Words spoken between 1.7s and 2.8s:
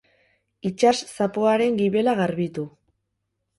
gibela garbitu.